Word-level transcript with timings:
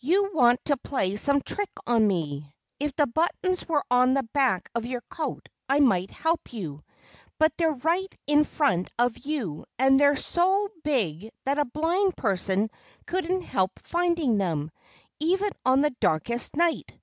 "You 0.00 0.30
want 0.32 0.64
to 0.64 0.78
play 0.78 1.16
some 1.16 1.42
trick 1.42 1.68
on 1.86 2.06
me. 2.08 2.54
If 2.80 2.96
the 2.96 3.06
buttons 3.06 3.68
were 3.68 3.84
on 3.90 4.14
the 4.14 4.22
back 4.22 4.70
of 4.74 4.86
your 4.86 5.02
coat 5.10 5.50
I 5.68 5.80
might 5.80 6.10
help 6.10 6.54
you. 6.54 6.82
But 7.38 7.52
they're 7.58 7.72
right 7.74 8.08
in 8.26 8.44
front 8.44 8.88
of 8.98 9.18
you; 9.18 9.66
and 9.78 10.00
they're 10.00 10.16
so 10.16 10.70
big 10.82 11.30
that 11.44 11.58
a 11.58 11.66
blind 11.66 12.16
person 12.16 12.70
couldn't 13.06 13.42
help 13.42 13.78
finding 13.82 14.38
them, 14.38 14.70
even 15.20 15.50
on 15.66 15.82
the 15.82 15.90
darkest 16.00 16.56
night.... 16.56 16.98